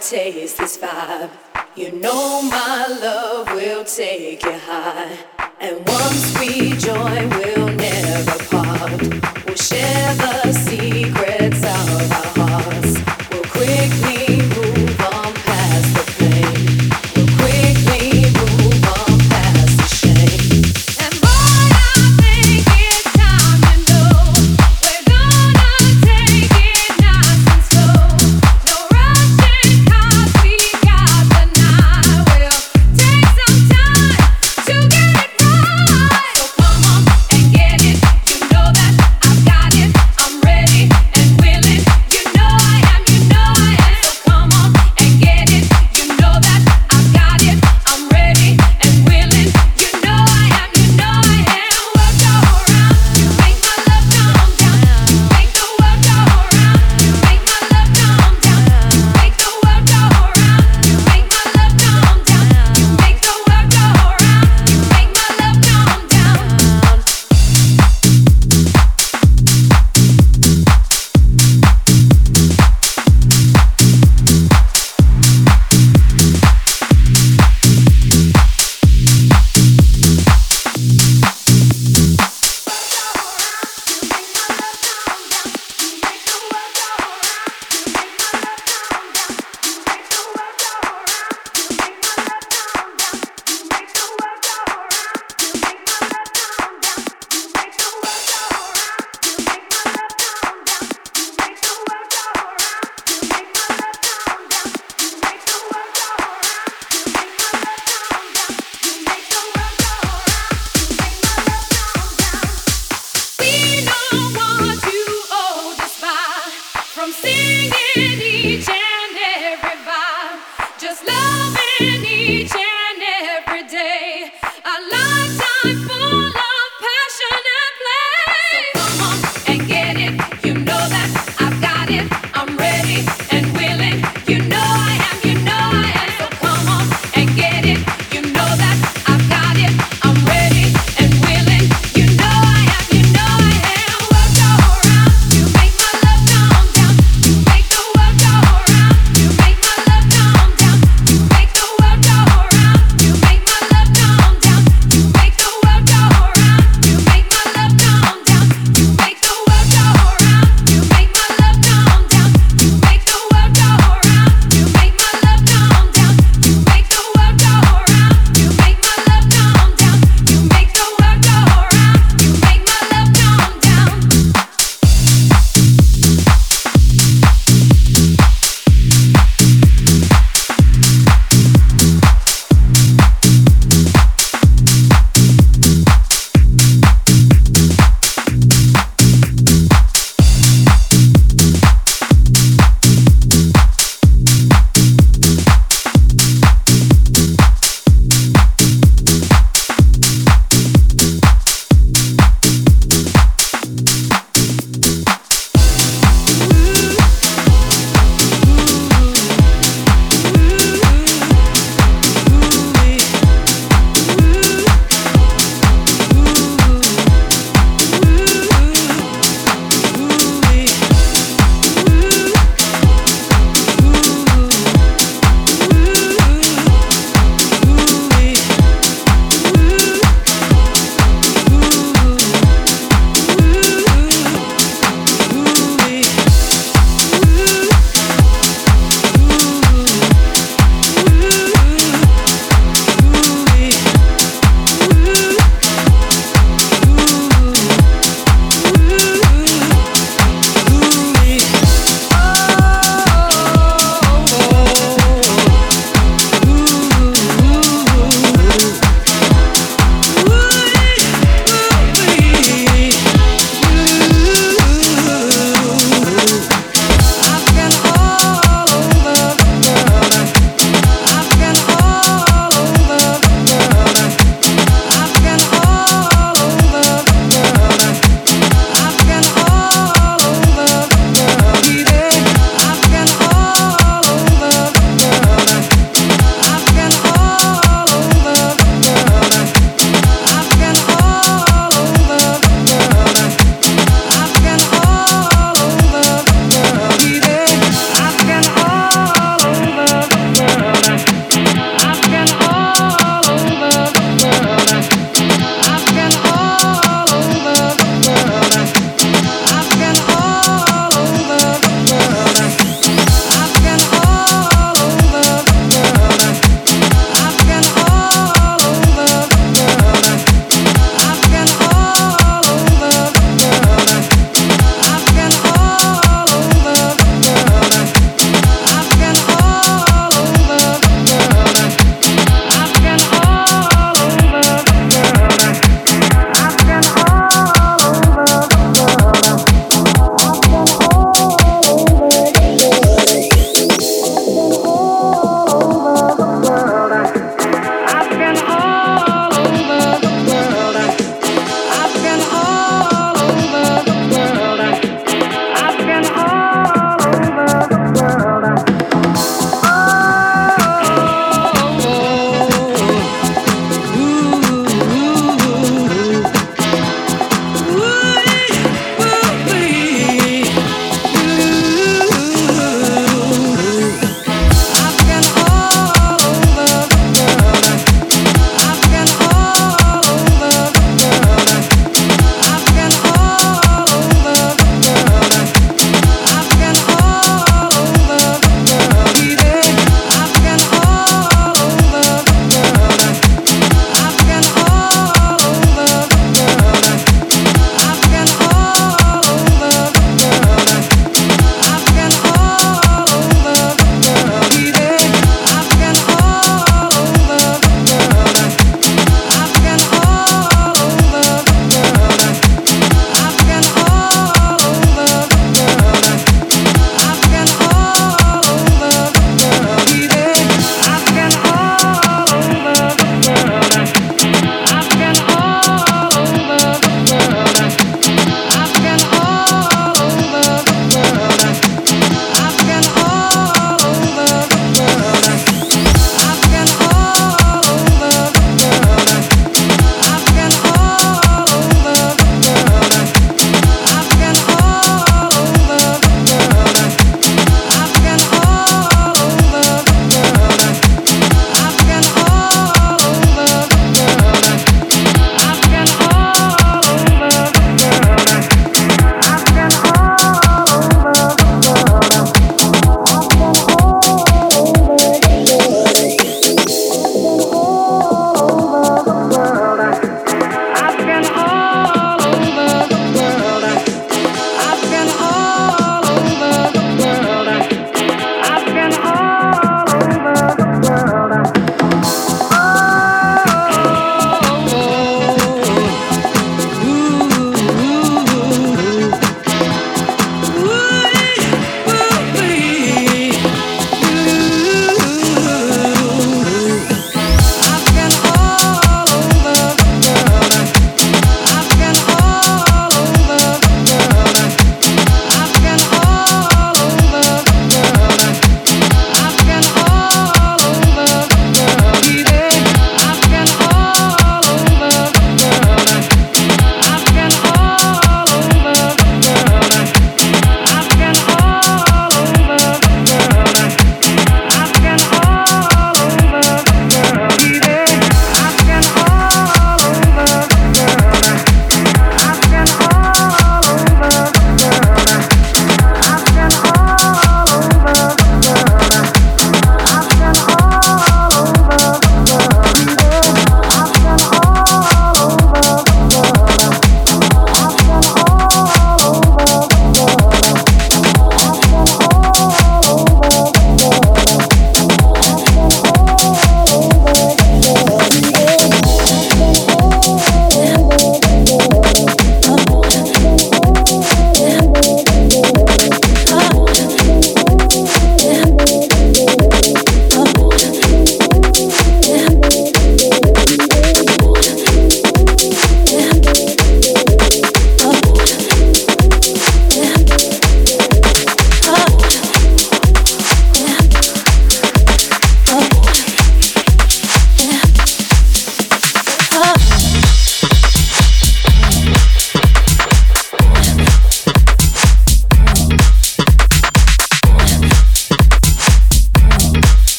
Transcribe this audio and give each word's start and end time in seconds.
taste 0.00 0.56
this 0.56 0.78
vibe. 0.78 1.30
You 1.76 1.92
know 1.92 2.42
my 2.42 2.86
love 3.02 3.48
will 3.48 3.84
take 3.84 4.42
you 4.42 4.52
high. 4.52 5.16
And 5.60 5.86
once 5.86 6.38
we 6.38 6.74
join, 6.76 7.28
we'll 7.28 7.68
never 7.68 8.44
part. 8.44 9.46
We'll 9.46 9.56
share 9.56 10.14
the 10.14 10.52
secret. 10.52 11.29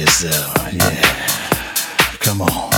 Yourself, 0.00 0.72
yeah. 0.72 2.18
Come 2.20 2.42
on. 2.42 2.72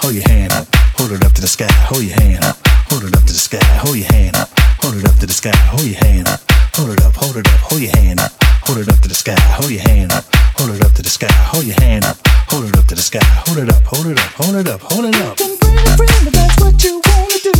Hold 0.00 0.14
your 0.14 0.28
hand 0.28 0.52
up, 0.52 0.66
hold 0.96 1.12
it 1.12 1.24
up 1.24 1.32
to 1.32 1.40
the 1.40 1.48
sky, 1.48 1.70
hold 1.88 2.02
your 2.02 2.14
hand 2.20 2.44
up, 2.44 2.56
hold 2.90 3.04
it 3.04 3.14
up 3.14 3.24
to 3.24 3.32
the 3.32 3.38
sky, 3.38 3.62
hold 3.80 3.96
your 3.96 4.10
hand 4.12 4.36
up, 4.36 4.48
hold 4.82 4.96
it 4.96 5.04
up 5.04 5.16
to 5.16 5.26
the 5.26 5.32
sky, 5.32 5.54
hold 5.72 5.84
your 5.84 5.98
hand 6.00 6.28
up, 6.28 6.40
hold 6.74 6.90
it 6.90 7.02
up, 7.02 7.14
hold 7.14 7.36
it 7.36 7.46
up, 7.46 7.60
hold 7.60 7.80
your 7.80 7.92
hand 7.96 8.20
up, 8.20 8.32
hold 8.64 8.78
it 8.78 8.88
up 8.88 8.98
to 9.00 9.08
the 9.08 9.14
sky, 9.14 9.38
hold 9.56 9.70
your 9.70 9.82
hand 9.82 10.12
up, 10.12 10.24
hold 10.58 10.70
it 10.70 10.82
up 10.84 10.92
to 10.92 11.02
the 11.02 11.10
sky, 11.10 11.32
hold 11.32 11.64
your 11.64 11.76
hand 11.80 12.04
up, 12.04 12.16
hold 12.48 12.64
it 12.64 12.76
up 12.76 12.86
to 12.86 12.94
the 12.94 13.02
sky, 13.02 13.24
hold 13.46 13.58
it 13.58 13.68
up, 13.68 13.82
hold 13.84 14.06
it 14.06 14.18
up, 14.18 14.30
hold 14.32 14.56
it 14.56 14.68
up, 14.68 14.80
hold 14.80 15.04
it 15.04 15.16
up. 15.16 15.36
Bring 15.36 15.52
a 15.52 15.96
friend, 15.96 16.26
if 16.28 16.32
that's 16.32 16.60
what 16.60 16.82
you 16.84 17.00
wanna 17.04 17.38
do. 17.42 17.59